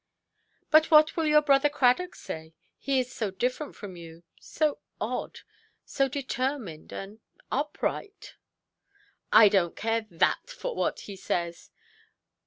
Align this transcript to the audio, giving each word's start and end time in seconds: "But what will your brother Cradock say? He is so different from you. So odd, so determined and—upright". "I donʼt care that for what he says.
"But 0.71 0.89
what 0.89 1.15
will 1.15 1.27
your 1.27 1.43
brother 1.43 1.69
Cradock 1.69 2.15
say? 2.15 2.55
He 2.79 2.99
is 2.99 3.13
so 3.13 3.29
different 3.29 3.75
from 3.75 3.95
you. 3.95 4.23
So 4.39 4.79
odd, 4.99 5.41
so 5.85 6.07
determined 6.07 6.91
and—upright". 6.91 8.33
"I 9.31 9.47
donʼt 9.47 9.75
care 9.75 10.07
that 10.09 10.49
for 10.49 10.75
what 10.75 11.01
he 11.01 11.15
says. 11.15 11.69